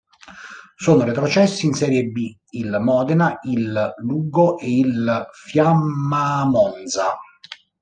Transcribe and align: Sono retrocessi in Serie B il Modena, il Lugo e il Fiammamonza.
Sono 0.77 1.03
retrocessi 1.03 1.67
in 1.67 1.73
Serie 1.73 2.05
B 2.05 2.35
il 2.53 2.75
Modena, 2.81 3.37
il 3.43 3.93
Lugo 3.99 4.57
e 4.57 4.79
il 4.79 5.27
Fiammamonza. 5.31 7.19